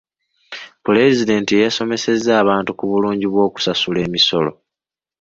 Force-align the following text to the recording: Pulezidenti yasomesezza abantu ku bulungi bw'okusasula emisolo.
Pulezidenti 0.85 1.53
yasomesezza 1.63 2.31
abantu 2.41 2.71
ku 2.77 2.83
bulungi 2.91 3.25
bw'okusasula 3.31 3.99
emisolo. 4.07 4.51